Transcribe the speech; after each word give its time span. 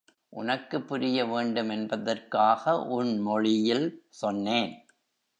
உனக்குப் 0.33 0.87
புரிய 0.87 1.25
வேண்டுமென்பதற்காக 1.25 2.79
உன் 2.89 3.17
மொழியில் 3.19 3.85
சொன்னேன். 4.09 4.71